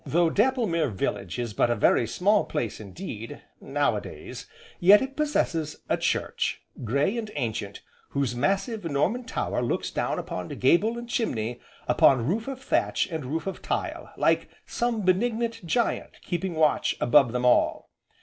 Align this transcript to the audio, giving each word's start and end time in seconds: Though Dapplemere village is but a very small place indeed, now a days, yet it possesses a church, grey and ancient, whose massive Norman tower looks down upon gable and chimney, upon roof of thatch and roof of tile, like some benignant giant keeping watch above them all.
Though 0.03 0.31
Dapplemere 0.31 0.89
village 0.91 1.37
is 1.37 1.53
but 1.53 1.69
a 1.69 1.75
very 1.75 2.07
small 2.07 2.43
place 2.45 2.79
indeed, 2.79 3.39
now 3.61 3.95
a 3.95 4.01
days, 4.01 4.47
yet 4.79 4.99
it 4.99 5.15
possesses 5.15 5.75
a 5.89 5.95
church, 5.95 6.63
grey 6.83 7.15
and 7.19 7.29
ancient, 7.35 7.83
whose 8.09 8.35
massive 8.35 8.83
Norman 8.85 9.25
tower 9.25 9.61
looks 9.61 9.91
down 9.91 10.17
upon 10.17 10.47
gable 10.47 10.97
and 10.97 11.07
chimney, 11.07 11.59
upon 11.87 12.25
roof 12.25 12.47
of 12.47 12.59
thatch 12.63 13.09
and 13.11 13.25
roof 13.25 13.45
of 13.45 13.61
tile, 13.61 14.11
like 14.17 14.49
some 14.65 15.01
benignant 15.03 15.63
giant 15.67 16.19
keeping 16.23 16.55
watch 16.55 16.97
above 16.99 17.31
them 17.31 17.45
all. 17.45 17.91